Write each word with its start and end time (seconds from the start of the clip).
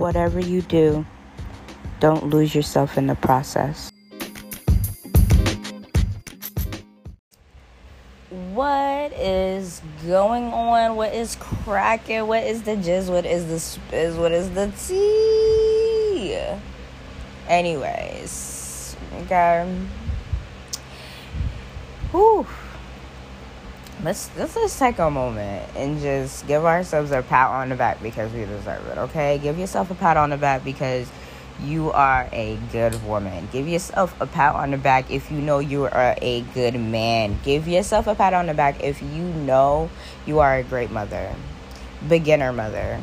whatever 0.00 0.40
you 0.40 0.62
do, 0.62 1.04
don't 2.00 2.30
lose 2.30 2.54
yourself 2.54 2.96
in 2.96 3.06
the 3.06 3.14
process. 3.14 3.92
What 8.30 9.12
is 9.12 9.82
going 10.06 10.44
on? 10.44 10.96
What 10.96 11.14
is 11.14 11.36
cracking? 11.36 12.26
What 12.26 12.44
is 12.44 12.62
the 12.62 12.76
jizz? 12.76 13.10
What 13.10 13.26
is 13.26 13.46
the 13.46 13.56
spizz? 13.56 14.18
What 14.18 14.32
is 14.32 14.50
the 14.50 14.72
tea? 14.88 16.38
Anyways, 17.46 18.96
okay. 19.22 19.76
Whew. 22.12 22.46
Let's 24.02 24.30
let's 24.38 24.54
just 24.54 24.78
take 24.78 24.98
a 24.98 25.10
moment 25.10 25.68
and 25.76 26.00
just 26.00 26.46
give 26.46 26.64
ourselves 26.64 27.10
a 27.10 27.20
pat 27.22 27.50
on 27.50 27.68
the 27.68 27.74
back 27.76 28.02
because 28.02 28.32
we 28.32 28.46
deserve 28.46 28.86
it. 28.86 28.96
Okay, 28.96 29.38
give 29.42 29.58
yourself 29.58 29.90
a 29.90 29.94
pat 29.94 30.16
on 30.16 30.30
the 30.30 30.38
back 30.38 30.64
because 30.64 31.10
you 31.62 31.90
are 31.92 32.26
a 32.32 32.56
good 32.72 33.04
woman. 33.04 33.46
Give 33.52 33.68
yourself 33.68 34.18
a 34.18 34.26
pat 34.26 34.54
on 34.54 34.70
the 34.70 34.78
back 34.78 35.10
if 35.10 35.30
you 35.30 35.38
know 35.38 35.58
you 35.58 35.84
are 35.84 36.16
a 36.22 36.40
good 36.54 36.80
man. 36.80 37.38
Give 37.42 37.68
yourself 37.68 38.06
a 38.06 38.14
pat 38.14 38.32
on 38.32 38.46
the 38.46 38.54
back 38.54 38.82
if 38.82 39.02
you 39.02 39.22
know 39.22 39.90
you 40.24 40.38
are 40.38 40.56
a 40.56 40.62
great 40.62 40.90
mother, 40.90 41.34
beginner 42.08 42.54
mother, 42.54 43.02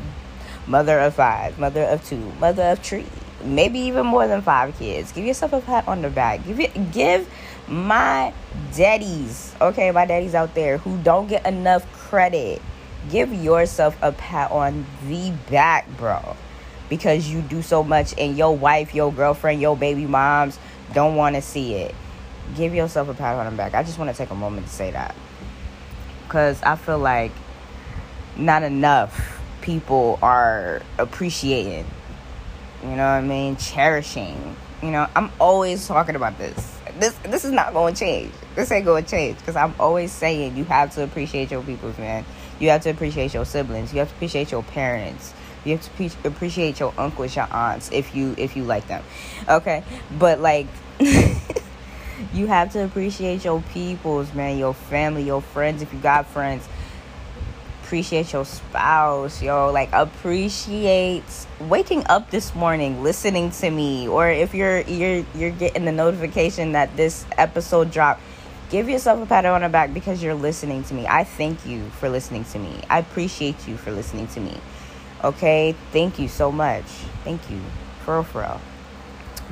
mother 0.66 0.98
of 0.98 1.14
five, 1.14 1.60
mother 1.60 1.84
of 1.84 2.04
two, 2.04 2.32
mother 2.40 2.64
of 2.64 2.80
three, 2.80 3.06
maybe 3.44 3.78
even 3.80 4.06
more 4.06 4.26
than 4.26 4.42
five 4.42 4.76
kids. 4.78 5.12
Give 5.12 5.24
yourself 5.24 5.52
a 5.52 5.60
pat 5.60 5.88
on 5.88 6.02
the 6.02 6.10
back. 6.10 6.44
Give 6.44 6.60
it 6.60 6.92
give 6.92 7.28
my 7.66 8.32
daddies, 8.74 9.54
okay, 9.60 9.90
my 9.90 10.06
daddies 10.06 10.34
out 10.34 10.54
there 10.54 10.78
who 10.78 10.96
don't 11.02 11.28
get 11.28 11.46
enough 11.46 11.90
credit. 11.92 12.62
Give 13.10 13.32
yourself 13.32 13.96
a 14.02 14.12
pat 14.12 14.50
on 14.50 14.86
the 15.06 15.32
back, 15.50 15.88
bro 15.96 16.36
because 16.88 17.28
you 17.28 17.42
do 17.42 17.62
so 17.62 17.82
much 17.82 18.14
and 18.18 18.36
your 18.36 18.56
wife, 18.56 18.94
your 18.94 19.12
girlfriend, 19.12 19.60
your 19.60 19.76
baby 19.76 20.06
moms 20.06 20.58
don't 20.92 21.16
want 21.16 21.36
to 21.36 21.42
see 21.42 21.74
it. 21.74 21.94
Give 22.56 22.74
yourself 22.74 23.08
a 23.08 23.14
pat 23.14 23.36
on 23.36 23.50
the 23.50 23.56
back. 23.56 23.74
I 23.74 23.82
just 23.82 23.98
want 23.98 24.10
to 24.10 24.16
take 24.16 24.30
a 24.30 24.34
moment 24.34 24.66
to 24.66 24.72
say 24.72 24.90
that. 24.90 25.14
Because 26.24 26.62
I 26.62 26.76
feel 26.76 26.98
like 26.98 27.32
not 28.36 28.62
enough 28.62 29.40
people 29.60 30.18
are 30.22 30.82
appreciating, 30.98 31.86
you 32.82 32.90
know 32.90 32.96
what 32.96 33.02
I 33.02 33.20
mean? 33.22 33.56
Cherishing. 33.56 34.56
You 34.82 34.90
know, 34.90 35.08
I'm 35.16 35.30
always 35.40 35.86
talking 35.86 36.14
about 36.14 36.38
this. 36.38 36.78
This 36.98 37.14
this 37.24 37.44
is 37.44 37.52
not 37.52 37.72
going 37.72 37.94
to 37.94 38.00
change. 38.00 38.32
This 38.54 38.70
ain't 38.70 38.84
going 38.84 39.04
to 39.04 39.10
change 39.10 39.38
because 39.38 39.56
I'm 39.56 39.74
always 39.78 40.12
saying 40.12 40.56
you 40.56 40.64
have 40.64 40.94
to 40.94 41.04
appreciate 41.04 41.50
your 41.50 41.62
peoples, 41.62 41.98
man. 41.98 42.24
You 42.60 42.70
have 42.70 42.82
to 42.82 42.90
appreciate 42.90 43.34
your 43.34 43.44
siblings. 43.44 43.92
You 43.92 44.00
have 44.00 44.08
to 44.08 44.14
appreciate 44.14 44.50
your 44.50 44.62
parents 44.62 45.32
you 45.64 45.76
have 45.76 45.84
to 45.84 45.90
pre- 45.90 46.10
appreciate 46.24 46.80
your 46.80 46.94
uncles, 46.96 47.36
your 47.36 47.48
aunts, 47.50 47.90
if 47.92 48.14
you 48.14 48.34
if 48.38 48.56
you 48.56 48.64
like 48.64 48.88
them. 48.88 49.02
Okay, 49.48 49.84
but 50.18 50.40
like. 50.40 50.66
you 52.32 52.48
have 52.48 52.72
to 52.72 52.84
appreciate 52.84 53.44
your 53.44 53.62
peoples, 53.72 54.34
man, 54.34 54.58
your 54.58 54.74
family, 54.74 55.22
your 55.22 55.40
friends. 55.40 55.82
If 55.82 55.92
you 55.92 56.00
got 56.00 56.26
friends, 56.26 56.68
appreciate 57.88 58.34
your 58.34 58.44
spouse, 58.44 59.40
yo. 59.40 59.72
Like 59.72 59.88
appreciate 59.94 61.24
waking 61.58 62.04
up 62.06 62.30
this 62.30 62.54
morning, 62.54 63.02
listening 63.02 63.50
to 63.62 63.70
me, 63.70 64.06
or 64.06 64.28
if 64.28 64.52
you're 64.52 64.80
you're 64.82 65.24
you're 65.34 65.50
getting 65.50 65.86
the 65.86 65.92
notification 65.92 66.72
that 66.72 66.94
this 66.98 67.24
episode 67.38 67.90
dropped, 67.90 68.20
give 68.68 68.90
yourself 68.90 69.22
a 69.22 69.26
pat 69.26 69.46
on 69.46 69.62
the 69.62 69.70
back 69.70 69.94
because 69.94 70.22
you're 70.22 70.34
listening 70.34 70.84
to 70.84 70.92
me. 70.92 71.06
I 71.06 71.24
thank 71.24 71.64
you 71.64 71.88
for 71.98 72.10
listening 72.10 72.44
to 72.52 72.58
me. 72.58 72.78
I 72.90 72.98
appreciate 72.98 73.66
you 73.66 73.78
for 73.78 73.90
listening 73.90 74.26
to 74.28 74.40
me. 74.40 74.60
Okay, 75.24 75.74
thank 75.90 76.18
you 76.18 76.28
so 76.28 76.52
much. 76.52 76.84
Thank 77.24 77.40
you, 77.50 77.58
for 78.04 78.16
real, 78.16 78.24
for 78.24 78.40
real. 78.42 78.60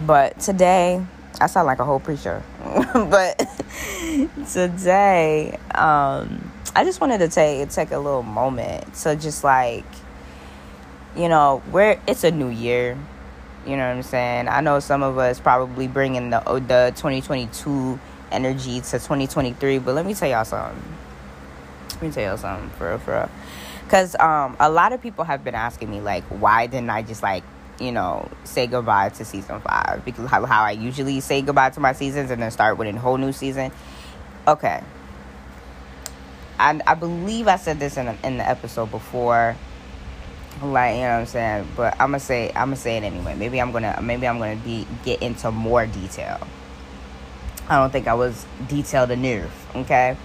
But 0.05 0.41
today, 0.41 1.03
I 1.41 1.47
sound 1.47 1.67
like 1.67 1.79
a 1.79 1.87
whole 1.87 2.01
preacher. 2.01 2.43
but 2.93 3.49
today, 4.53 5.59
um, 5.75 6.53
I 6.77 6.85
just 6.85 7.01
wanted 7.01 7.19
to 7.19 7.29
take 7.29 7.71
take 7.71 7.91
a 7.91 7.99
little 7.99 8.23
moment 8.23 8.93
to 8.97 9.17
just 9.17 9.43
like, 9.43 9.87
you 11.17 11.29
know, 11.29 11.63
where 11.71 11.99
it's 12.07 12.23
a 12.23 12.31
new 12.31 12.49
year. 12.49 12.99
You 13.67 13.77
know 13.79 13.89
what 13.89 13.97
I'm 13.97 14.03
saying? 14.03 14.49
I 14.49 14.61
know 14.61 14.79
some 14.79 15.03
of 15.03 15.17
us 15.17 15.41
probably 15.41 15.89
bringing 15.89 16.29
the 16.29 16.41
the 16.41 16.93
2022 16.97 17.99
energy 18.31 18.81
to 18.83 18.93
2023, 18.93 19.79
but 19.79 19.95
let 19.95 20.05
me 20.05 20.13
tell 20.13 20.29
y'all 20.29 20.45
something. 20.45 20.83
Let 21.95 22.03
me 22.03 22.11
tell 22.11 22.23
y'all 22.25 22.37
something 22.37 22.69
for 22.77 22.91
real, 22.91 22.99
for 22.99 23.13
real 23.13 23.31
because 23.87 24.17
um, 24.19 24.57
a 24.59 24.69
lot 24.69 24.93
of 24.93 25.01
people 25.01 25.25
have 25.25 25.45
been 25.45 25.55
asking 25.55 25.91
me 25.91 26.01
like 26.01 26.25
why 26.25 26.67
didn't 26.67 26.91
i 26.91 27.03
just 27.03 27.23
like 27.23 27.45
you 27.79 27.93
know 27.93 28.29
say 28.43 28.67
goodbye 28.67 29.09
to 29.11 29.25
season 29.25 29.61
five 29.61 30.03
because 30.05 30.29
how, 30.29 30.45
how 30.45 30.65
i 30.65 30.73
usually 30.73 31.21
say 31.21 31.41
goodbye 31.41 31.71
to 31.71 31.79
my 31.79 31.93
seasons 31.93 32.31
and 32.31 32.43
then 32.43 32.51
start 32.51 32.77
with 32.79 32.89
a 32.89 32.99
whole 32.99 33.17
new 33.17 33.33
season 33.33 33.71
okay 34.49 34.83
I, 36.59 36.81
I 36.87 36.95
believe 36.95 37.49
i 37.49 37.57
said 37.57 37.79
this 37.79 37.97
in, 37.97 38.09
in 38.25 38.39
the 38.39 38.49
episode 38.49 38.91
before. 38.91 39.57
Like 40.63 40.95
you 40.95 41.03
know 41.03 41.09
what 41.09 41.21
i'm 41.21 41.27
saying? 41.27 41.69
But 41.77 41.95
i'm 41.95 42.09
gonna 42.09 42.21
say 42.21 42.49
i'm 42.49 42.69
gonna 42.69 42.77
say 42.77 42.97
it 42.97 43.03
anyway. 43.03 43.35
Maybe 43.37 43.61
i'm 43.61 43.73
gonna 43.73 43.99
maybe 44.03 44.27
i'm 44.27 44.39
gonna 44.39 44.57
be 44.57 44.87
get 45.05 45.23
into 45.23 45.51
more 45.51 45.87
detail. 45.87 46.47
I 47.69 47.77
don't 47.79 47.91
think 47.91 48.07
i 48.07 48.15
was 48.15 48.47
detailed 48.69 49.11
enough 49.11 49.75
okay? 49.77 50.17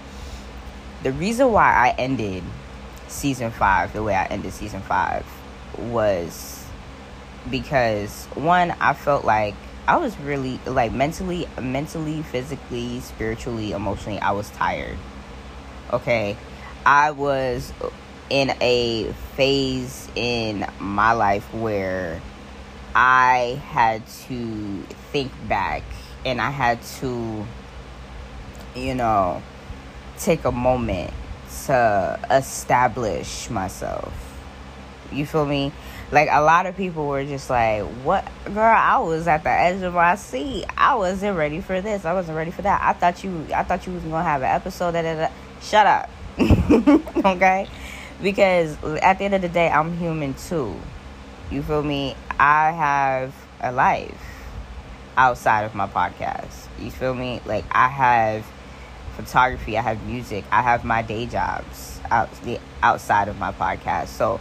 The 1.02 1.12
reason 1.12 1.50
why 1.52 1.72
i 1.72 1.94
ended 1.98 2.44
season 3.12 3.50
five, 3.50 3.92
the 3.92 4.02
way 4.02 4.14
I 4.14 4.24
ended 4.26 4.52
season 4.52 4.80
five, 4.80 5.24
was 5.78 6.64
because 7.50 8.26
one, 8.34 8.72
I 8.80 8.94
felt 8.94 9.24
like 9.24 9.54
I 9.86 9.96
was 9.96 10.16
really 10.18 10.60
like 10.66 10.92
mentally, 10.92 11.46
mentally, 11.60 12.22
physically, 12.22 13.00
spiritually, 13.00 13.72
emotionally, 13.72 14.18
I 14.20 14.32
was 14.32 14.50
tired. 14.50 14.98
Okay. 15.92 16.36
I 16.86 17.10
was 17.10 17.72
in 18.30 18.50
a 18.62 19.12
phase 19.36 20.08
in 20.16 20.66
my 20.80 21.12
life 21.12 21.52
where 21.52 22.20
I 22.94 23.60
had 23.66 24.06
to 24.26 24.82
think 25.12 25.32
back 25.48 25.82
and 26.24 26.40
I 26.40 26.50
had 26.50 26.82
to, 27.00 27.46
you 28.74 28.94
know, 28.94 29.42
take 30.18 30.44
a 30.44 30.52
moment 30.52 31.12
to 31.66 32.18
establish 32.30 33.50
myself. 33.50 34.14
You 35.10 35.26
feel 35.26 35.44
me? 35.44 35.72
Like 36.10 36.28
a 36.30 36.40
lot 36.40 36.66
of 36.66 36.76
people 36.76 37.06
were 37.06 37.24
just 37.24 37.50
like, 37.50 37.82
"What, 38.02 38.26
girl? 38.44 38.74
I 38.76 38.98
was 38.98 39.26
at 39.26 39.44
the 39.44 39.50
edge 39.50 39.82
of 39.82 39.94
my 39.94 40.14
seat. 40.14 40.64
I 40.76 40.94
wasn't 40.94 41.36
ready 41.36 41.60
for 41.60 41.80
this. 41.80 42.04
I 42.04 42.12
wasn't 42.12 42.36
ready 42.36 42.50
for 42.50 42.62
that. 42.62 42.80
I 42.82 42.92
thought 42.92 43.24
you, 43.24 43.46
I 43.54 43.62
thought 43.62 43.86
you 43.86 43.94
was 43.94 44.02
gonna 44.02 44.22
have 44.22 44.42
an 44.42 44.48
episode. 44.48 44.92
That, 44.92 45.32
shut 45.62 45.86
up, 45.86 46.10
okay? 46.38 47.68
Because 48.22 48.76
at 49.02 49.18
the 49.18 49.24
end 49.24 49.34
of 49.34 49.42
the 49.42 49.48
day, 49.48 49.68
I'm 49.68 49.96
human 49.96 50.34
too. 50.34 50.76
You 51.50 51.62
feel 51.62 51.82
me? 51.82 52.16
I 52.38 52.70
have 52.70 53.34
a 53.60 53.72
life 53.72 54.20
outside 55.16 55.64
of 55.64 55.74
my 55.74 55.86
podcast. 55.86 56.66
You 56.78 56.90
feel 56.90 57.14
me? 57.14 57.40
Like 57.44 57.64
I 57.70 57.88
have 57.88 58.46
photography, 59.16 59.76
I 59.76 59.82
have 59.82 60.02
music, 60.06 60.44
I 60.50 60.62
have 60.62 60.84
my 60.84 61.02
day 61.02 61.26
jobs 61.26 62.00
out 62.10 62.32
the 62.42 62.58
outside 62.82 63.28
of 63.28 63.38
my 63.38 63.52
podcast. 63.52 64.08
So 64.08 64.40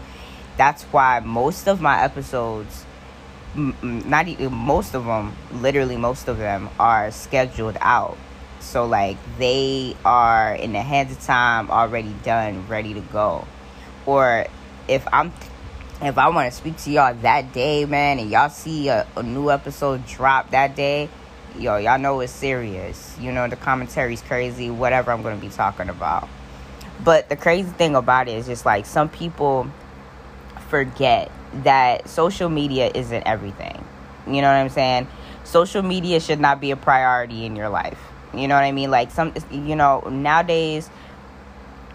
that's 0.57 0.83
why 0.83 1.19
most 1.19 1.67
of 1.67 1.81
my 1.81 2.01
episodes 2.03 2.85
not 3.53 4.27
even 4.27 4.53
most 4.53 4.93
of 4.93 5.03
them 5.03 5.35
literally 5.51 5.97
most 5.97 6.29
of 6.29 6.37
them 6.37 6.69
are 6.79 7.11
scheduled 7.11 7.77
out 7.81 8.17
so 8.61 8.85
like 8.85 9.17
they 9.37 9.95
are 10.05 10.53
in 10.55 10.73
the 10.73 10.81
hands 10.81 11.11
of 11.11 11.21
time 11.21 11.69
already 11.69 12.13
done 12.23 12.67
ready 12.67 12.93
to 12.93 13.01
go 13.01 13.45
or 14.05 14.45
if 14.87 15.07
i'm 15.11 15.31
if 16.01 16.17
i 16.17 16.29
want 16.29 16.51
to 16.51 16.57
speak 16.57 16.77
to 16.77 16.91
y'all 16.91 17.13
that 17.15 17.53
day 17.53 17.85
man 17.85 18.19
and 18.19 18.29
y'all 18.29 18.49
see 18.49 18.87
a, 18.87 19.07
a 19.15 19.23
new 19.23 19.49
episode 19.51 20.05
drop 20.05 20.51
that 20.51 20.75
day 20.75 21.09
yo, 21.57 21.77
y'all 21.77 21.99
know 21.99 22.19
it's 22.19 22.31
serious. 22.31 23.17
You 23.19 23.31
know, 23.31 23.47
the 23.47 23.55
commentary's 23.55 24.21
crazy, 24.21 24.69
whatever 24.69 25.11
I'm 25.11 25.21
going 25.21 25.39
to 25.39 25.41
be 25.45 25.51
talking 25.51 25.89
about. 25.89 26.29
But 27.03 27.29
the 27.29 27.35
crazy 27.35 27.69
thing 27.69 27.95
about 27.95 28.27
it 28.27 28.37
is 28.37 28.45
just 28.45 28.65
like 28.65 28.85
some 28.85 29.09
people 29.09 29.67
forget 30.69 31.31
that 31.63 32.07
social 32.07 32.49
media 32.49 32.91
isn't 32.93 33.23
everything. 33.23 33.83
You 34.27 34.41
know 34.41 34.47
what 34.47 34.55
I'm 34.55 34.69
saying? 34.69 35.07
Social 35.43 35.81
media 35.81 36.19
should 36.19 36.39
not 36.39 36.61
be 36.61 36.71
a 36.71 36.77
priority 36.77 37.45
in 37.45 37.55
your 37.55 37.69
life. 37.69 37.99
You 38.33 38.47
know 38.47 38.55
what 38.55 38.63
I 38.63 38.71
mean? 38.71 38.91
Like 38.91 39.11
some 39.11 39.33
you 39.51 39.75
know, 39.75 40.01
nowadays 40.09 40.89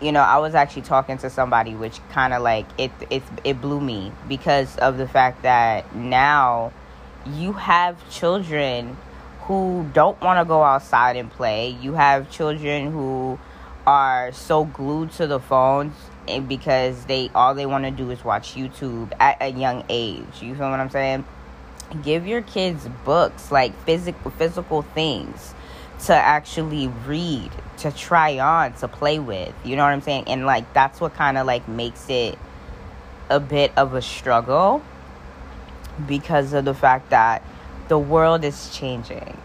you 0.00 0.12
know, 0.12 0.20
I 0.20 0.38
was 0.38 0.54
actually 0.54 0.82
talking 0.82 1.18
to 1.18 1.30
somebody 1.30 1.74
which 1.74 2.00
kind 2.10 2.34
of 2.34 2.42
like 2.42 2.66
it 2.78 2.90
it 3.10 3.22
it 3.44 3.60
blew 3.60 3.80
me 3.80 4.12
because 4.28 4.76
of 4.78 4.98
the 4.98 5.08
fact 5.08 5.42
that 5.42 5.94
now 5.94 6.72
you 7.26 7.52
have 7.54 7.96
children 8.10 8.96
who 9.42 9.88
don't 9.92 10.20
want 10.20 10.38
to 10.38 10.44
go 10.44 10.62
outside 10.62 11.16
and 11.16 11.30
play. 11.30 11.70
You 11.80 11.94
have 11.94 12.30
children 12.30 12.92
who 12.92 13.38
are 13.86 14.32
so 14.32 14.64
glued 14.64 15.12
to 15.12 15.26
the 15.26 15.38
phones 15.38 15.94
and 16.28 16.48
because 16.48 17.04
they 17.06 17.30
all 17.34 17.54
they 17.54 17.66
want 17.66 17.84
to 17.84 17.90
do 17.90 18.10
is 18.10 18.24
watch 18.24 18.54
YouTube 18.54 19.12
at 19.18 19.40
a 19.40 19.48
young 19.48 19.84
age. 19.88 20.42
You 20.42 20.54
feel 20.54 20.70
what 20.70 20.80
I'm 20.80 20.90
saying? 20.90 21.24
Give 22.02 22.26
your 22.26 22.42
kids 22.42 22.88
books 23.04 23.50
like 23.50 23.74
physical 23.84 24.30
physical 24.32 24.82
things 24.82 25.54
to 26.04 26.14
actually 26.14 26.88
read, 27.06 27.50
to 27.78 27.90
try 27.90 28.38
on, 28.38 28.74
to 28.74 28.88
play 28.88 29.18
with. 29.18 29.54
You 29.64 29.76
know 29.76 29.84
what 29.84 29.92
I'm 29.92 30.02
saying? 30.02 30.24
And 30.26 30.46
like 30.46 30.72
that's 30.72 31.00
what 31.00 31.14
kind 31.14 31.38
of 31.38 31.46
like 31.46 31.66
makes 31.68 32.08
it 32.08 32.38
a 33.30 33.40
bit 33.40 33.72
of 33.76 33.94
a 33.94 34.02
struggle 34.02 34.82
because 36.06 36.52
of 36.52 36.64
the 36.64 36.74
fact 36.74 37.10
that 37.10 37.42
the 37.88 37.98
world 37.98 38.44
is 38.44 38.70
changing. 38.76 39.36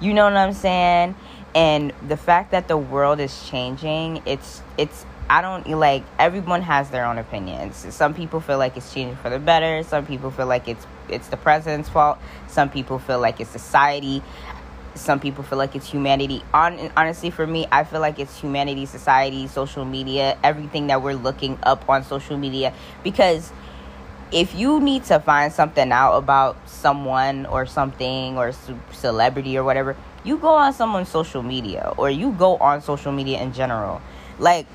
You 0.00 0.14
know 0.14 0.24
what 0.24 0.36
I'm 0.36 0.52
saying? 0.52 1.14
And 1.54 1.92
the 2.06 2.16
fact 2.16 2.50
that 2.50 2.68
the 2.68 2.76
world 2.76 3.20
is 3.20 3.48
changing, 3.48 4.22
it's 4.26 4.62
it's 4.76 5.06
I 5.30 5.40
don't 5.40 5.66
like 5.68 6.04
everyone 6.18 6.62
has 6.62 6.90
their 6.90 7.06
own 7.06 7.18
opinions. 7.18 7.86
Some 7.94 8.12
people 8.12 8.40
feel 8.40 8.58
like 8.58 8.76
it's 8.76 8.92
changing 8.92 9.16
for 9.16 9.30
the 9.30 9.38
better. 9.38 9.82
Some 9.82 10.04
people 10.06 10.30
feel 10.30 10.46
like 10.46 10.68
it's 10.68 10.86
it's 11.08 11.28
the 11.28 11.36
president's 11.36 11.88
fault. 11.88 12.18
Some 12.48 12.70
people 12.70 12.98
feel 12.98 13.20
like 13.20 13.40
it's 13.40 13.50
society. 13.50 14.22
Some 14.94 15.18
people 15.18 15.42
feel 15.42 15.58
like 15.58 15.74
it's 15.74 15.90
humanity. 15.90 16.42
On 16.54 16.90
honestly, 16.96 17.30
for 17.30 17.46
me, 17.46 17.66
I 17.72 17.84
feel 17.84 18.00
like 18.00 18.18
it's 18.18 18.38
humanity, 18.38 18.86
society, 18.86 19.46
social 19.48 19.84
media, 19.84 20.38
everything 20.42 20.86
that 20.86 21.02
we're 21.02 21.14
looking 21.14 21.58
up 21.62 21.88
on 21.88 22.04
social 22.04 22.36
media. 22.36 22.72
Because 23.02 23.50
if 24.30 24.54
you 24.54 24.80
need 24.80 25.04
to 25.04 25.20
find 25.20 25.52
something 25.52 25.92
out 25.92 26.16
about 26.16 26.56
someone 26.68 27.46
or 27.46 27.66
something 27.66 28.38
or 28.38 28.52
celebrity 28.92 29.58
or 29.58 29.64
whatever, 29.64 29.96
you 30.22 30.38
go 30.38 30.54
on 30.54 30.72
someone's 30.72 31.08
social 31.08 31.42
media 31.42 31.92
or 31.96 32.10
you 32.10 32.32
go 32.32 32.56
on 32.56 32.80
social 32.80 33.12
media 33.12 33.42
in 33.42 33.52
general. 33.52 34.00
Like 34.38 34.66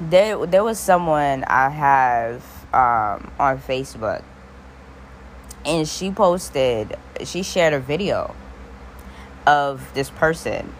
there, 0.00 0.46
there 0.46 0.64
was 0.64 0.78
someone 0.78 1.44
I 1.44 1.70
have 1.70 2.42
um, 2.72 3.30
on 3.38 3.58
Facebook 3.58 4.22
and 5.64 5.88
she 5.88 6.10
posted 6.10 6.96
she 7.24 7.42
shared 7.42 7.72
a 7.72 7.80
video 7.80 8.34
of 9.46 9.92
this 9.94 10.10
person. 10.10 10.72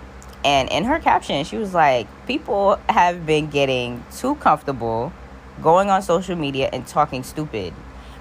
And 0.45 0.69
in 0.71 0.85
her 0.85 0.99
caption 0.99 1.45
she 1.45 1.57
was 1.57 1.73
like 1.73 2.07
people 2.27 2.79
have 2.89 3.25
been 3.25 3.49
getting 3.49 4.05
too 4.15 4.35
comfortable 4.37 5.13
going 5.63 5.89
on 5.89 6.03
social 6.03 6.37
media 6.37 6.69
and 6.73 6.87
talking 6.87 7.23
stupid 7.23 7.73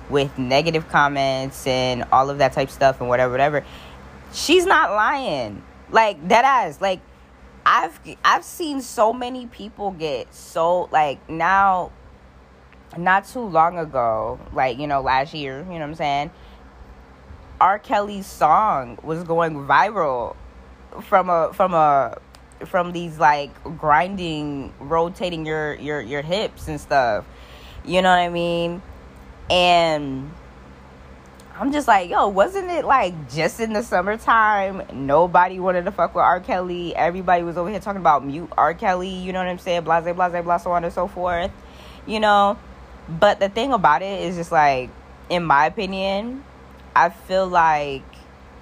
with 0.09 0.37
negative 0.37 0.87
comments 0.89 1.65
and 1.67 2.05
all 2.11 2.29
of 2.29 2.37
that 2.37 2.53
type 2.53 2.69
stuff 2.69 3.01
and 3.01 3.09
whatever 3.09 3.31
whatever. 3.31 3.65
She's 4.31 4.65
not 4.65 4.91
lying. 4.91 5.63
Like 5.91 6.27
that 6.29 6.45
ass. 6.45 6.79
Like 6.81 7.01
i've 7.65 7.99
i've 8.25 8.43
seen 8.43 8.81
so 8.81 9.13
many 9.13 9.47
people 9.47 9.91
get 9.91 10.33
so 10.33 10.89
like 10.91 11.29
now 11.29 11.91
not 12.97 13.25
too 13.25 13.39
long 13.39 13.77
ago 13.77 14.39
like 14.53 14.77
you 14.77 14.87
know 14.87 15.01
last 15.01 15.33
year 15.33 15.59
you 15.59 15.65
know 15.65 15.71
what 15.75 15.81
i'm 15.81 15.95
saying 15.95 16.31
R. 17.63 17.79
Kelly's 17.79 18.25
song 18.25 18.99
was 19.03 19.23
going 19.23 19.53
viral 19.53 20.35
from 21.03 21.29
a 21.29 21.53
from 21.53 21.73
a 21.73 22.17
from 22.65 22.91
these 22.91 23.17
like 23.17 23.51
grinding, 23.77 24.73
rotating 24.81 25.45
your 25.45 25.75
your 25.75 26.01
your 26.01 26.21
hips 26.21 26.67
and 26.67 26.77
stuff. 26.77 27.23
You 27.85 28.01
know 28.01 28.09
what 28.09 28.19
I 28.19 28.27
mean? 28.27 28.81
And 29.49 30.29
I'm 31.57 31.71
just 31.71 31.87
like, 31.87 32.09
yo, 32.09 32.27
wasn't 32.27 32.69
it 32.69 32.83
like 32.83 33.31
just 33.31 33.61
in 33.61 33.71
the 33.71 33.81
summertime? 33.81 34.83
Nobody 34.91 35.61
wanted 35.61 35.85
to 35.85 35.91
fuck 35.93 36.15
with 36.15 36.21
R. 36.21 36.41
Kelly. 36.41 36.93
Everybody 36.93 37.43
was 37.43 37.55
over 37.55 37.69
here 37.69 37.79
talking 37.79 38.01
about 38.01 38.25
mute 38.25 38.49
R. 38.57 38.73
Kelly. 38.73 39.07
You 39.07 39.31
know 39.31 39.39
what 39.39 39.47
I'm 39.47 39.57
saying? 39.57 39.85
Blase, 39.85 40.03
blase, 40.13 40.43
blah, 40.43 40.57
so 40.57 40.73
on 40.73 40.83
and 40.83 40.91
so 40.91 41.07
forth. 41.07 41.51
You 42.05 42.19
know? 42.19 42.59
But 43.07 43.39
the 43.39 43.47
thing 43.47 43.71
about 43.71 44.01
it 44.01 44.23
is 44.23 44.35
just 44.35 44.51
like, 44.51 44.89
in 45.29 45.45
my 45.45 45.67
opinion, 45.67 46.43
I 46.95 47.09
feel 47.09 47.47
like 47.47 48.03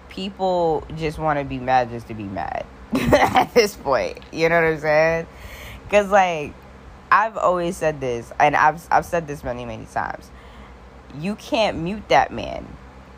people 0.09 0.85
just 0.95 1.17
want 1.17 1.39
to 1.39 1.45
be 1.45 1.57
mad 1.57 1.89
just 1.89 2.07
to 2.07 2.13
be 2.13 2.23
mad 2.23 2.65
at 2.93 3.53
this 3.53 3.75
point. 3.75 4.19
You 4.31 4.49
know 4.49 4.61
what 4.61 4.73
I'm 4.73 4.79
saying? 4.79 5.27
Because, 5.83 6.09
like, 6.09 6.53
I've 7.11 7.37
always 7.37 7.75
said 7.75 7.99
this, 7.99 8.31
and 8.39 8.55
I've, 8.55 8.85
I've 8.91 9.05
said 9.05 9.27
this 9.27 9.43
many, 9.43 9.65
many 9.65 9.85
times. 9.85 10.31
You 11.19 11.35
can't 11.35 11.79
mute 11.79 12.07
that 12.09 12.31
man. 12.31 12.65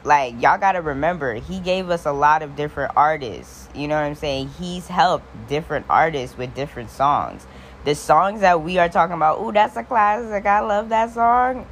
Like, 0.03 0.41
y'all 0.41 0.57
got 0.57 0.73
to 0.73 0.81
remember, 0.81 1.35
he 1.35 1.59
gave 1.59 1.89
us 1.89 2.05
a 2.05 2.11
lot 2.11 2.41
of 2.41 2.55
different 2.55 2.93
artists. 2.95 3.69
You 3.73 3.87
know 3.87 3.95
what 3.95 4.03
I'm 4.03 4.15
saying? 4.15 4.49
He's 4.59 4.87
helped 4.87 5.25
different 5.47 5.85
artists 5.89 6.37
with 6.37 6.53
different 6.53 6.89
songs. 6.89 7.45
The 7.85 7.95
songs 7.95 8.41
that 8.41 8.61
we 8.61 8.79
are 8.79 8.89
talking 8.89 9.15
about, 9.15 9.41
ooh, 9.41 9.51
that's 9.51 9.75
a 9.77 9.83
classic. 9.83 10.45
I 10.45 10.59
love 10.61 10.89
that 10.89 11.11
song. 11.11 11.67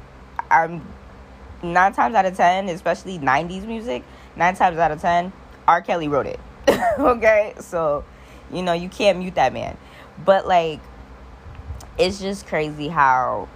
I'm 0.50 0.82
nine 1.62 1.92
times 1.92 2.14
out 2.14 2.26
of 2.26 2.36
ten, 2.36 2.68
especially 2.68 3.18
'90s 3.18 3.66
music, 3.66 4.02
nine 4.36 4.54
times 4.54 4.78
out 4.78 4.90
of 4.90 5.00
ten, 5.00 5.32
R. 5.66 5.82
Kelly 5.82 6.08
wrote 6.08 6.26
it. 6.26 6.40
okay, 6.98 7.54
so 7.60 8.04
you 8.52 8.62
know 8.62 8.72
you 8.72 8.88
can't 8.88 9.18
mute 9.18 9.34
that 9.34 9.52
man, 9.52 9.76
but 10.24 10.46
like, 10.46 10.80
it's 11.98 12.20
just 12.20 12.46
crazy 12.46 12.88
how 12.88 13.48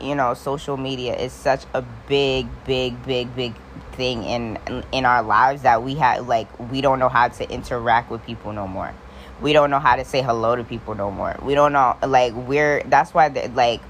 you 0.00 0.14
know 0.14 0.34
social 0.34 0.76
media 0.76 1.16
is 1.16 1.32
such 1.32 1.64
a 1.74 1.82
big, 2.08 2.46
big, 2.64 3.04
big, 3.04 3.34
big 3.34 3.54
thing 3.92 4.24
in 4.24 4.58
in 4.92 5.04
our 5.04 5.22
lives 5.22 5.62
that 5.62 5.82
we 5.82 5.94
have 5.94 6.26
like 6.26 6.48
we 6.70 6.80
don't 6.80 6.98
know 6.98 7.08
how 7.08 7.28
to 7.28 7.50
interact 7.50 8.10
with 8.10 8.24
people 8.24 8.52
no 8.52 8.66
more. 8.66 8.92
We 9.40 9.52
don't 9.52 9.70
know 9.70 9.78
how 9.78 9.96
to 9.96 10.04
say 10.04 10.22
hello 10.22 10.56
to 10.56 10.64
people 10.64 10.94
no 10.94 11.10
more. 11.10 11.36
We 11.42 11.54
don't 11.54 11.72
know 11.72 11.96
like 12.06 12.34
we're 12.34 12.82
that's 12.84 13.14
why 13.14 13.28
the, 13.28 13.48
like 13.48 13.80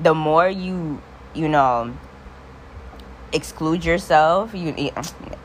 the 0.00 0.14
more 0.14 0.48
you 0.48 1.00
you 1.34 1.48
know 1.48 1.94
exclude 3.32 3.84
yourself 3.84 4.54
you 4.54 4.90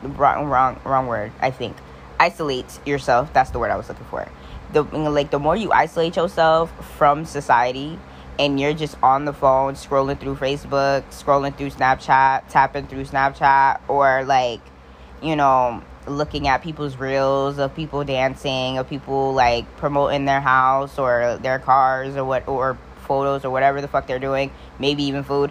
wrong 0.02 0.46
wrong 0.46 0.80
wrong 0.84 1.06
word 1.06 1.32
i 1.40 1.50
think. 1.50 1.76
Isolate 2.20 2.84
yourself 2.86 3.32
that's 3.32 3.50
the 3.50 3.58
word 3.58 3.70
i 3.70 3.76
was 3.76 3.88
looking 3.88 4.06
for. 4.06 4.28
The 4.72 4.82
like 4.82 5.30
the 5.30 5.38
more 5.38 5.56
you 5.56 5.72
isolate 5.72 6.16
yourself 6.16 6.72
from 6.96 7.24
society 7.24 7.98
and 8.38 8.60
you're 8.60 8.74
just 8.74 8.96
on 9.02 9.24
the 9.24 9.32
phone 9.32 9.74
scrolling 9.74 10.18
through 10.18 10.36
facebook 10.36 11.02
scrolling 11.10 11.56
through 11.56 11.70
snapchat 11.70 12.48
tapping 12.48 12.86
through 12.86 13.04
snapchat 13.04 13.80
or 13.88 14.24
like 14.24 14.60
you 15.22 15.34
know 15.34 15.82
looking 16.06 16.48
at 16.48 16.62
people's 16.62 16.96
reels 16.96 17.58
of 17.58 17.74
people 17.74 18.04
dancing 18.04 18.78
of 18.78 18.88
people 18.88 19.32
like 19.32 19.64
promoting 19.76 20.24
their 20.24 20.40
house 20.40 20.98
or 20.98 21.38
their 21.42 21.58
cars 21.58 22.16
or 22.16 22.24
what 22.24 22.46
or 22.48 22.78
photos 23.06 23.44
or 23.44 23.50
whatever 23.50 23.80
the 23.80 23.88
fuck 23.88 24.06
they're 24.06 24.18
doing 24.18 24.50
maybe 24.78 25.02
even 25.04 25.24
food 25.24 25.50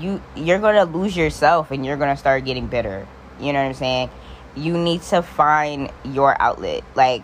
you 0.00 0.22
you're 0.34 0.58
gonna 0.58 0.84
lose 0.84 1.16
yourself 1.16 1.70
and 1.70 1.84
you're 1.84 1.96
gonna 1.96 2.16
start 2.16 2.44
getting 2.44 2.66
bitter. 2.66 3.06
You 3.40 3.52
know 3.52 3.60
what 3.60 3.68
i'm 3.68 3.74
saying? 3.74 4.10
You 4.54 4.76
need 4.76 5.02
to 5.02 5.22
find 5.22 5.90
your 6.04 6.40
outlet. 6.40 6.84
Like 6.94 7.22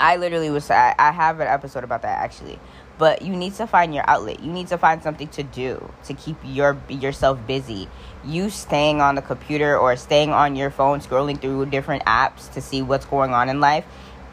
i 0.00 0.16
literally 0.16 0.50
was 0.50 0.70
I, 0.70 0.94
I 0.98 1.12
have 1.12 1.40
an 1.40 1.48
episode 1.48 1.84
about 1.84 2.02
that 2.02 2.18
actually. 2.22 2.58
But 2.98 3.22
you 3.22 3.36
need 3.36 3.54
to 3.54 3.66
find 3.68 3.94
your 3.94 4.02
outlet. 4.08 4.40
You 4.40 4.50
need 4.50 4.66
to 4.68 4.78
find 4.78 5.00
something 5.02 5.28
to 5.28 5.44
do 5.44 5.92
to 6.04 6.14
keep 6.14 6.36
your 6.44 6.76
yourself 6.88 7.38
busy. 7.46 7.88
You 8.24 8.50
staying 8.50 9.00
on 9.00 9.14
the 9.14 9.22
computer 9.22 9.78
or 9.78 9.96
staying 9.96 10.30
on 10.30 10.56
your 10.56 10.70
phone 10.70 11.00
scrolling 11.00 11.40
through 11.40 11.66
different 11.66 12.04
apps 12.04 12.52
to 12.54 12.60
see 12.60 12.82
what's 12.82 13.06
going 13.06 13.32
on 13.32 13.48
in 13.48 13.60
life 13.60 13.84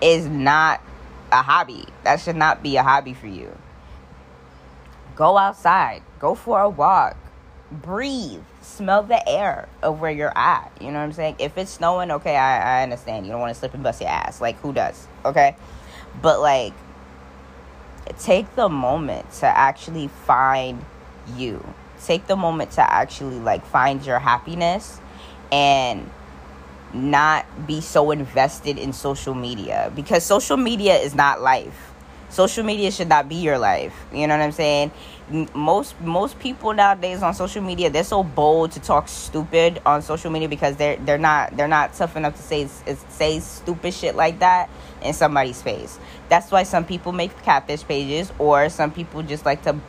is 0.02 0.26
not 0.26 0.82
a 1.32 1.44
hobby. 1.44 1.86
That 2.04 2.20
should 2.20 2.36
not 2.36 2.64
be 2.64 2.78
a 2.78 2.84
hobby 2.84 3.14
for 3.14 3.28
you. 3.28 3.56
Go 5.16 5.38
outside 5.38 6.02
Go 6.20 6.36
for 6.36 6.62
a 6.62 6.70
walk. 6.70 7.18
Breathe. 7.72 8.44
Smell 8.62 9.04
the 9.04 9.28
air 9.28 9.68
of 9.82 10.00
where 10.00 10.12
you're 10.12 10.38
at. 10.38 10.72
You 10.80 10.88
know 10.88 11.00
what 11.00 11.06
I'm 11.06 11.14
saying? 11.14 11.36
If 11.40 11.58
it's 11.58 11.72
snowing, 11.72 12.12
okay, 12.12 12.36
I, 12.36 12.80
I 12.80 12.84
understand. 12.84 13.26
You 13.26 13.32
don't 13.32 13.42
want 13.42 13.54
to 13.54 13.60
slip 13.60 13.74
and 13.74 13.84
bust 13.84 14.02
your 14.02 14.10
ass. 14.10 14.40
Like, 14.42 14.60
who 14.62 14.74
does? 14.74 15.08
Okay? 15.24 15.56
But, 16.22 16.42
like, 16.42 16.74
take 18.20 18.54
the 18.56 18.70
moment 18.70 19.32
to 19.34 19.46
actually 19.46 20.08
find 20.08 20.84
you. 21.36 21.66
Take 22.06 22.28
the 22.28 22.36
moment 22.36 22.72
to 22.72 22.82
actually, 22.82 23.40
like, 23.40 23.66
find 23.66 24.06
your 24.06 24.20
happiness 24.20 25.00
and 25.52 26.10
not 26.94 27.46
be 27.68 27.82
so 27.82 28.12
invested 28.12 28.78
in 28.78 28.94
social 28.94 29.34
media 29.34 29.92
because 29.96 30.24
social 30.24 30.58
media 30.58 30.96
is 30.96 31.14
not 31.14 31.42
life. 31.42 31.94
Social 32.36 32.66
media 32.66 32.92
should 32.92 33.08
not 33.08 33.30
be 33.30 33.36
your 33.36 33.58
life. 33.58 33.96
You 34.12 34.28
know 34.28 34.38
what 34.38 34.44
I'm 34.44 34.52
saying? 34.52 34.92
most 35.56 36.00
most 36.02 36.38
people 36.38 36.74
nowadays 36.74 37.24
on 37.24 37.34
social 37.34 37.62
media 37.62 37.90
they're 37.90 38.04
so 38.04 38.22
bold 38.22 38.72
to 38.72 38.80
talk 38.80 39.08
stupid 39.08 39.82
on 39.84 40.02
social 40.02 40.30
media 40.30 40.48
because 40.48 40.76
they're 40.76 40.98
they're 40.98 41.18
not 41.18 41.56
they're 41.56 41.68
not 41.68 41.94
tough 41.94 42.16
enough 42.18 42.36
to 42.36 42.42
say 42.44 42.68
say 43.10 43.40
stupid 43.40 43.94
shit 43.94 44.16
like 44.16 44.40
that 44.40 44.70
in 45.02 45.14
somebody's 45.14 45.62
face. 45.62 45.98
That's 46.28 46.52
why 46.52 46.64
some 46.64 46.84
people 46.84 47.14
make 47.14 47.32
catfish 47.44 47.84
pages 47.86 48.34
or 48.38 48.68
some 48.68 48.92
people 48.92 49.24
just 49.24 49.46
like 49.46 49.64
to 49.64 49.80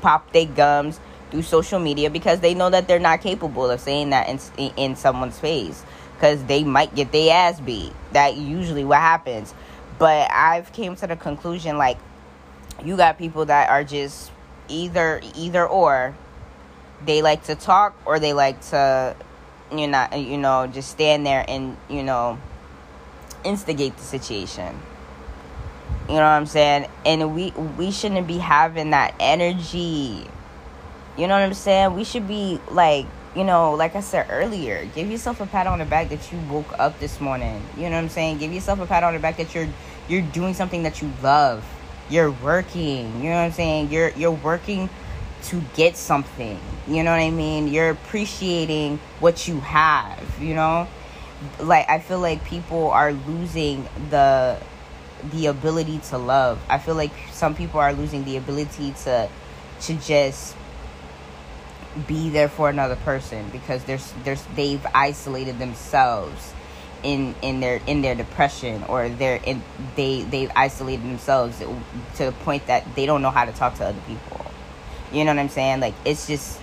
pop 0.00 0.32
their 0.32 0.46
gums 0.46 1.00
through 1.32 1.42
social 1.42 1.80
media 1.80 2.08
because 2.08 2.38
they 2.38 2.54
know 2.54 2.70
that 2.70 2.86
they're 2.86 3.00
not 3.00 3.20
capable 3.20 3.68
of 3.68 3.80
saying 3.80 4.10
that 4.10 4.28
in 4.28 4.70
in 4.76 4.94
someone's 4.94 5.40
face 5.40 5.84
because 6.14 6.44
they 6.44 6.62
might 6.62 6.94
get 6.94 7.12
their 7.12 7.34
ass 7.34 7.60
beat. 7.60 7.92
That 8.12 8.36
usually 8.36 8.84
what 8.84 9.00
happens. 9.00 9.52
But 9.98 10.30
I've 10.30 10.72
came 10.72 10.96
to 10.96 11.06
the 11.06 11.16
conclusion 11.16 11.78
like 11.78 11.98
you 12.84 12.96
got 12.96 13.18
people 13.18 13.44
that 13.46 13.70
are 13.70 13.84
just 13.84 14.32
either 14.68 15.20
either 15.36 15.66
or. 15.66 16.14
They 17.04 17.22
like 17.22 17.44
to 17.44 17.54
talk 17.54 17.94
or 18.06 18.18
they 18.18 18.32
like 18.32 18.60
to 18.70 19.14
you 19.72 19.86
know 19.88 20.08
you 20.14 20.38
know 20.38 20.66
just 20.66 20.90
stand 20.90 21.26
there 21.26 21.44
and 21.46 21.76
you 21.88 22.02
know 22.02 22.38
instigate 23.44 23.96
the 23.96 24.02
situation. 24.02 24.80
You 26.08 26.16
know 26.16 26.20
what 26.20 26.24
i'm 26.24 26.46
saying? 26.46 26.88
And 27.04 27.34
we 27.34 27.50
we 27.78 27.90
shouldn't 27.90 28.26
be 28.26 28.38
having 28.38 28.90
that 28.90 29.14
energy. 29.20 30.26
You 31.16 31.28
know 31.28 31.34
what 31.34 31.42
i'm 31.42 31.54
saying? 31.54 31.94
We 31.94 32.04
should 32.04 32.26
be 32.26 32.60
like 32.70 33.06
you 33.34 33.44
know 33.44 33.72
like 33.72 33.96
i 33.96 34.00
said 34.00 34.26
earlier 34.30 34.84
give 34.94 35.10
yourself 35.10 35.40
a 35.40 35.46
pat 35.46 35.66
on 35.66 35.78
the 35.78 35.84
back 35.84 36.08
that 36.08 36.32
you 36.32 36.38
woke 36.50 36.78
up 36.78 36.98
this 37.00 37.20
morning. 37.20 37.62
You 37.76 37.84
know 37.84 37.96
what 37.96 38.04
i'm 38.04 38.08
saying? 38.08 38.38
Give 38.38 38.52
yourself 38.52 38.80
a 38.80 38.86
pat 38.86 39.02
on 39.02 39.14
the 39.14 39.20
back 39.20 39.36
that 39.38 39.54
you're 39.54 39.68
you're 40.08 40.22
doing 40.22 40.54
something 40.54 40.82
that 40.82 41.00
you 41.02 41.10
love. 41.22 41.64
You're 42.10 42.30
working. 42.30 43.22
You 43.22 43.30
know 43.30 43.36
what 43.36 43.46
i'm 43.46 43.52
saying? 43.52 43.90
You're 43.90 44.10
you're 44.10 44.30
working 44.30 44.88
to 45.44 45.62
get 45.74 45.96
something. 45.96 46.58
You 46.86 47.02
know 47.02 47.10
what 47.10 47.20
i 47.20 47.30
mean? 47.30 47.68
You're 47.68 47.90
appreciating 47.90 48.98
what 49.20 49.48
you 49.48 49.60
have 49.60 50.22
you 50.40 50.54
know? 50.54 50.86
Like 51.58 51.88
i 51.88 51.98
feel 51.98 52.20
like 52.20 52.44
people 52.44 52.90
are 52.90 53.12
losing 53.12 53.88
the 54.10 54.58
the 55.32 55.46
ability 55.46 55.98
to 56.10 56.18
love. 56.18 56.60
I 56.68 56.78
feel 56.78 56.94
like 56.94 57.12
some 57.32 57.54
people 57.54 57.80
are 57.80 57.92
losing 57.92 58.24
the 58.24 58.36
ability 58.36 58.94
to 59.04 59.28
to 59.82 59.94
just 59.94 60.54
be 62.06 62.30
there 62.30 62.48
for 62.48 62.68
another 62.68 62.96
person 62.96 63.48
because 63.50 63.84
there's 63.84 64.12
there's 64.24 64.42
they've 64.56 64.84
isolated 64.94 65.58
themselves 65.58 66.52
in 67.02 67.34
in 67.42 67.60
their 67.60 67.80
in 67.86 68.02
their 68.02 68.14
depression 68.14 68.82
or 68.84 69.08
they're 69.08 69.40
in 69.44 69.62
they 69.94 70.22
they've 70.22 70.50
isolated 70.56 71.02
themselves 71.02 71.58
to 71.58 72.24
the 72.24 72.32
point 72.32 72.66
that 72.66 72.94
they 72.96 73.06
don't 73.06 73.22
know 73.22 73.30
how 73.30 73.44
to 73.44 73.52
talk 73.52 73.74
to 73.76 73.84
other 73.84 74.00
people. 74.06 74.44
You 75.12 75.24
know 75.24 75.30
what 75.30 75.38
i'm 75.38 75.48
saying? 75.48 75.80
Like 75.80 75.94
it's 76.04 76.26
just 76.26 76.58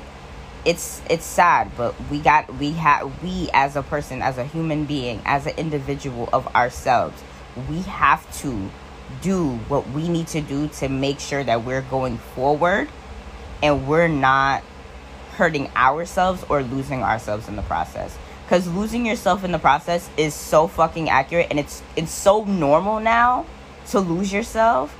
it's 0.64 1.02
it's 1.10 1.26
sad 1.26 1.72
but 1.76 1.96
we 2.10 2.20
got 2.20 2.54
we 2.60 2.72
have 2.74 3.24
we 3.24 3.50
as 3.54 3.76
a 3.76 3.82
person 3.82 4.22
as 4.22 4.38
a 4.38 4.44
human 4.44 4.86
being 4.86 5.20
as 5.26 5.48
an 5.48 5.56
individual 5.58 6.30
of 6.32 6.48
ourselves 6.56 7.20
we 7.68 7.82
have 7.82 8.32
to 8.40 8.70
do 9.22 9.50
what 9.68 9.90
we 9.90 10.08
need 10.08 10.28
to 10.28 10.40
do 10.40 10.68
to 10.68 10.88
make 10.88 11.20
sure 11.20 11.44
that 11.44 11.64
we're 11.64 11.82
going 11.82 12.18
forward 12.18 12.88
and 13.64 13.88
we're 13.88 14.08
not 14.08 14.64
hurting 15.42 15.72
ourselves 15.76 16.46
or 16.50 16.62
losing 16.62 17.02
ourselves 17.02 17.48
in 17.48 17.56
the 17.56 17.64
process. 17.64 18.16
Because 18.46 18.68
losing 18.68 19.08
yourself 19.08 19.44
in 19.44 19.52
the 19.52 19.58
process 19.58 20.08
is 20.16 20.36
so 20.36 20.68
fucking 20.68 21.10
accurate 21.10 21.48
and 21.50 21.60
it's 21.60 21.82
it's 21.96 22.12
so 22.12 22.44
normal 22.44 23.00
now 23.00 23.48
to 23.88 24.00
lose 24.00 24.32
yourself 24.32 24.96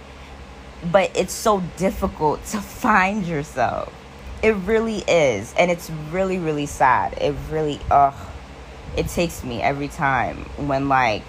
but 0.92 1.16
it's 1.16 1.32
so 1.32 1.62
difficult 1.78 2.44
to 2.46 2.58
find 2.84 3.28
yourself. 3.28 3.94
It 4.42 4.56
really 4.56 5.04
is 5.08 5.54
and 5.60 5.70
it's 5.70 5.92
really 6.10 6.40
really 6.40 6.66
sad. 6.66 7.14
It 7.22 7.36
really 7.52 7.80
ugh 7.92 8.16
it 8.98 9.08
takes 9.10 9.44
me 9.44 9.62
every 9.62 9.88
time 9.88 10.38
when 10.68 10.90
like 10.90 11.22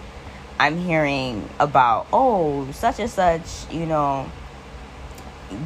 i'm 0.58 0.78
hearing 0.78 1.48
about 1.60 2.06
oh 2.12 2.68
such 2.72 2.98
and 2.98 3.08
such 3.08 3.70
you 3.70 3.86
know 3.86 4.28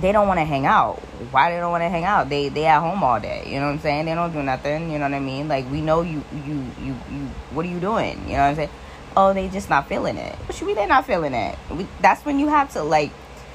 they 0.00 0.12
don't 0.12 0.28
want 0.28 0.38
to 0.38 0.44
hang 0.44 0.66
out. 0.66 0.98
Why 1.30 1.50
they 1.50 1.58
don't 1.58 1.70
want 1.70 1.82
to 1.82 1.88
hang 1.88 2.04
out? 2.04 2.28
They 2.28 2.48
they 2.48 2.66
at 2.66 2.80
home 2.80 3.02
all 3.02 3.20
day. 3.20 3.44
You 3.46 3.60
know 3.60 3.66
what 3.66 3.72
I'm 3.72 3.78
saying? 3.80 4.06
They 4.06 4.14
don't 4.14 4.32
do 4.32 4.42
nothing. 4.42 4.90
You 4.90 4.98
know 4.98 5.04
what 5.04 5.14
I 5.14 5.20
mean? 5.20 5.48
Like 5.48 5.70
we 5.70 5.80
know 5.80 6.02
you 6.02 6.22
you 6.44 6.64
you 6.82 6.96
you. 7.10 7.28
What 7.52 7.66
are 7.66 7.68
you 7.68 7.80
doing? 7.80 8.18
You 8.26 8.34
know 8.36 8.42
what 8.42 8.50
I'm 8.50 8.56
saying? 8.56 8.70
Oh, 9.16 9.32
they 9.32 9.48
just 9.48 9.70
not 9.70 9.88
feeling 9.88 10.18
it. 10.18 10.34
What 10.34 10.60
you 10.60 10.66
mean 10.66 10.76
they're 10.76 10.86
not 10.86 11.06
feeling 11.06 11.32
it? 11.32 11.58
We, 11.70 11.86
that's 12.00 12.24
when 12.24 12.38
you 12.38 12.48
have 12.48 12.72
to 12.72 12.82
like. 12.82 13.12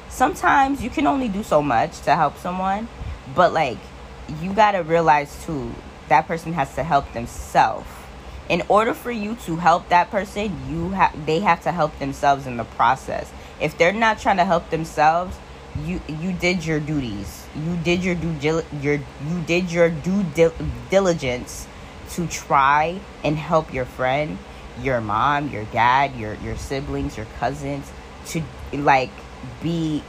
Sometimes 0.10 0.84
you 0.84 0.90
can 0.90 1.08
only 1.08 1.30
do 1.30 1.44
so 1.44 1.62
much 1.62 2.02
to 2.02 2.16
help 2.16 2.38
someone, 2.38 2.88
but 3.36 3.54
like 3.54 3.78
you 4.42 4.54
gotta 4.54 4.84
realize 4.84 5.46
too 5.46 5.74
that 6.10 6.28
person 6.28 6.54
has 6.54 6.76
to 6.76 6.84
help 6.84 7.12
themselves. 7.14 7.88
In 8.50 8.64
order 8.68 8.94
for 8.94 9.12
you 9.12 9.36
to 9.46 9.56
help 9.56 9.88
that 9.90 10.12
person, 10.12 10.52
you 10.70 10.90
have 10.90 11.26
they 11.26 11.40
have 11.40 11.64
to 11.64 11.72
help 11.72 11.98
themselves 12.00 12.46
in 12.46 12.58
the 12.58 12.66
process. 12.66 13.32
If 13.62 13.78
they're 13.78 13.94
not 13.94 14.20
trying 14.20 14.38
to 14.38 14.46
help 14.46 14.70
themselves, 14.72 15.38
you 15.80 16.02
you 16.08 16.34
did 16.34 16.66
your 16.66 16.80
duties. 16.80 17.46
You 17.56 17.78
did 17.78 18.04
your 18.04 18.16
due 18.16 18.36
your 18.82 18.96
you 18.96 19.42
did 19.46 19.72
your 19.72 19.90
due 19.90 20.26
diligence 20.90 21.68
to 22.12 22.28
try 22.28 23.00
and 23.24 23.38
help 23.38 23.74
your 23.74 23.86
friend, 23.86 24.38
your 24.82 25.02
mom, 25.02 25.50
your 25.50 25.66
dad, 25.66 26.16
your 26.16 26.36
your 26.36 26.58
siblings, 26.58 27.18
your 27.18 27.28
cousins 27.40 27.90
to 28.28 28.44
like 28.74 29.12
be 29.62 30.04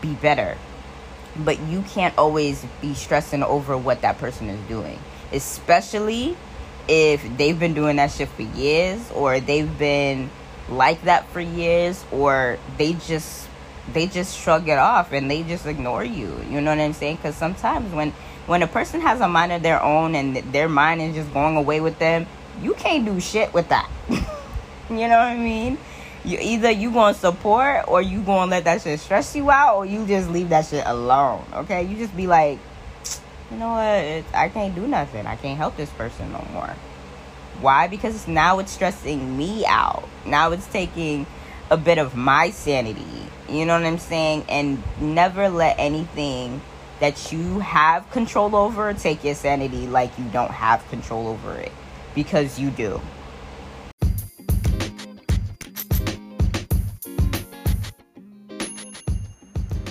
be 0.00 0.14
better. 0.14 0.56
But 1.36 1.60
you 1.60 1.82
can't 1.82 2.16
always 2.18 2.64
be 2.80 2.94
stressing 2.94 3.42
over 3.42 3.76
what 3.78 4.02
that 4.02 4.18
person 4.18 4.48
is 4.48 4.60
doing, 4.68 4.98
especially 5.32 6.36
if 6.88 7.24
they've 7.36 7.58
been 7.58 7.74
doing 7.74 7.96
that 7.96 8.10
shit 8.10 8.28
for 8.28 8.42
years 8.42 9.10
or 9.12 9.38
they've 9.38 9.78
been 9.78 10.30
like 10.68 11.02
that 11.02 11.28
for 11.28 11.40
years 11.40 12.04
or 12.10 12.58
they 12.78 12.94
just 12.94 13.49
they 13.92 14.06
just 14.06 14.38
shrug 14.38 14.68
it 14.68 14.78
off 14.78 15.12
and 15.12 15.30
they 15.30 15.42
just 15.42 15.66
ignore 15.66 16.04
you. 16.04 16.34
You 16.50 16.60
know 16.60 16.70
what 16.70 16.80
I'm 16.80 16.92
saying? 16.92 17.16
Because 17.16 17.36
sometimes 17.36 17.92
when 17.92 18.12
when 18.46 18.62
a 18.62 18.66
person 18.66 19.00
has 19.00 19.20
a 19.20 19.28
mind 19.28 19.52
of 19.52 19.62
their 19.62 19.82
own 19.82 20.14
and 20.14 20.36
their 20.52 20.68
mind 20.68 21.00
is 21.02 21.14
just 21.14 21.32
going 21.32 21.56
away 21.56 21.80
with 21.80 21.98
them, 21.98 22.26
you 22.60 22.74
can't 22.74 23.04
do 23.04 23.20
shit 23.20 23.52
with 23.54 23.68
that. 23.68 23.88
you 24.08 24.16
know 24.88 25.18
what 25.18 25.30
I 25.32 25.36
mean? 25.36 25.78
You 26.24 26.38
either 26.40 26.70
you 26.70 26.90
gonna 26.90 27.14
support 27.14 27.84
or 27.88 28.02
you 28.02 28.20
gonna 28.22 28.50
let 28.50 28.64
that 28.64 28.82
shit 28.82 29.00
stress 29.00 29.34
you 29.34 29.50
out 29.50 29.76
or 29.76 29.86
you 29.86 30.06
just 30.06 30.28
leave 30.30 30.50
that 30.50 30.66
shit 30.66 30.84
alone. 30.86 31.44
Okay, 31.54 31.84
you 31.84 31.96
just 31.96 32.14
be 32.16 32.26
like, 32.26 32.58
you 33.50 33.56
know 33.56 33.70
what? 33.70 34.24
I 34.34 34.50
can't 34.52 34.74
do 34.74 34.86
nothing. 34.86 35.26
I 35.26 35.36
can't 35.36 35.56
help 35.56 35.76
this 35.76 35.90
person 35.90 36.32
no 36.32 36.46
more. 36.52 36.74
Why? 37.60 37.88
Because 37.88 38.26
now 38.26 38.58
it's 38.58 38.72
stressing 38.72 39.36
me 39.36 39.64
out. 39.66 40.08
Now 40.24 40.52
it's 40.52 40.66
taking 40.66 41.26
a 41.70 41.76
bit 41.76 41.98
of 41.98 42.16
my 42.16 42.50
sanity. 42.50 43.04
You 43.48 43.64
know 43.64 43.74
what 43.74 43.86
I'm 43.86 43.98
saying? 43.98 44.44
And 44.48 44.82
never 45.00 45.48
let 45.48 45.76
anything 45.78 46.60
that 46.98 47.32
you 47.32 47.60
have 47.60 48.10
control 48.10 48.54
over 48.54 48.92
take 48.92 49.24
your 49.24 49.34
sanity 49.34 49.86
like 49.86 50.16
you 50.18 50.24
don't 50.26 50.50
have 50.50 50.86
control 50.88 51.28
over 51.28 51.54
it 51.54 51.72
because 52.14 52.58
you 52.58 52.70
do. 52.70 53.00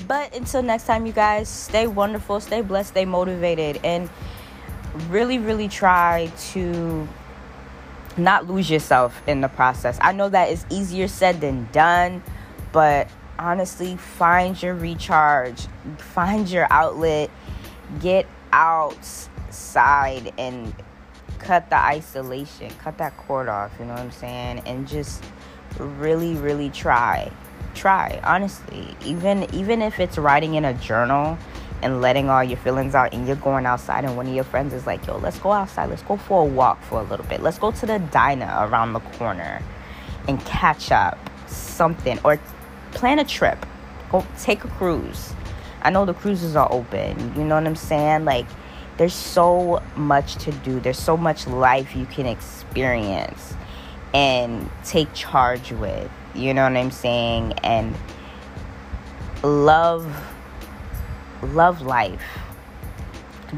But 0.07 0.35
until 0.35 0.63
next 0.63 0.85
time, 0.85 1.05
you 1.05 1.13
guys, 1.13 1.47
stay 1.47 1.85
wonderful, 1.85 2.39
stay 2.39 2.61
blessed, 2.61 2.89
stay 2.89 3.05
motivated, 3.05 3.79
and 3.83 4.09
really, 5.07 5.37
really 5.37 5.67
try 5.67 6.31
to 6.51 7.07
not 8.19 8.47
lose 8.47 8.69
yourself 8.69 9.21
in 9.27 9.41
the 9.41 9.47
process. 9.47 9.97
I 10.01 10.11
know 10.11 10.29
that 10.29 10.49
is 10.49 10.65
easier 10.69 11.07
said 11.07 11.41
than 11.41 11.67
done, 11.71 12.23
but 12.71 13.09
honestly, 13.37 13.97
find 13.97 14.61
your 14.61 14.75
recharge, 14.75 15.67
find 15.97 16.49
your 16.49 16.67
outlet, 16.69 17.29
get 17.99 18.27
outside 18.51 20.33
and 20.37 20.73
cut 21.39 21.69
the 21.69 21.77
isolation, 21.77 22.69
cut 22.79 22.97
that 22.97 23.15
cord 23.17 23.47
off, 23.47 23.71
you 23.79 23.85
know 23.85 23.93
what 23.93 24.01
I'm 24.01 24.11
saying? 24.11 24.59
And 24.65 24.87
just 24.87 25.23
really 25.77 26.35
really 26.35 26.69
try. 26.69 27.31
Try, 27.75 28.19
honestly. 28.23 28.95
Even 29.05 29.47
even 29.53 29.81
if 29.81 29.99
it's 29.99 30.17
writing 30.17 30.55
in 30.55 30.65
a 30.65 30.73
journal 30.73 31.37
and 31.81 32.01
letting 32.01 32.29
all 32.29 32.43
your 32.43 32.57
feelings 32.57 32.95
out 32.95 33.13
and 33.13 33.25
you're 33.27 33.35
going 33.37 33.65
outside 33.65 34.03
and 34.03 34.17
one 34.17 34.27
of 34.27 34.33
your 34.33 34.43
friends 34.43 34.73
is 34.73 34.85
like 34.85 35.05
yo 35.07 35.17
let's 35.17 35.39
go 35.39 35.51
outside. 35.51 35.89
Let's 35.89 36.03
go 36.03 36.17
for 36.17 36.43
a 36.43 36.45
walk 36.45 36.81
for 36.83 36.99
a 36.99 37.03
little 37.03 37.25
bit. 37.25 37.41
Let's 37.41 37.59
go 37.59 37.71
to 37.71 37.85
the 37.85 37.99
diner 37.99 38.53
around 38.59 38.93
the 38.93 38.99
corner 38.99 39.61
and 40.27 40.43
catch 40.45 40.91
up 40.91 41.17
something 41.47 42.19
or 42.23 42.39
plan 42.91 43.19
a 43.19 43.25
trip. 43.25 43.65
Go 44.11 44.25
take 44.39 44.63
a 44.63 44.67
cruise. 44.69 45.33
I 45.81 45.89
know 45.91 46.05
the 46.05 46.13
cruises 46.13 46.55
are 46.55 46.71
open 46.71 47.35
you 47.35 47.43
know 47.43 47.55
what 47.55 47.65
i'm 47.65 47.75
saying? 47.75 48.25
Like 48.25 48.45
there's 48.97 49.13
so 49.13 49.81
much 49.95 50.35
to 50.43 50.51
do. 50.51 50.81
There's 50.81 50.99
so 50.99 51.15
much 51.15 51.47
life 51.47 51.95
you 51.95 52.05
can 52.05 52.25
experience 52.25 53.53
and 54.13 54.69
take 54.83 55.13
charge 55.13 55.71
with 55.71 56.11
you 56.35 56.53
know 56.53 56.63
what 56.63 56.75
i'm 56.75 56.91
saying? 56.91 57.53
And 57.63 57.95
love 59.43 60.05
love 61.41 61.81
life. 61.81 62.21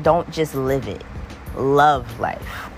Don't 0.02 0.30
just 0.32 0.56
live 0.56 0.88
it, 0.88 1.04
love 1.56 2.20
life. 2.20 2.71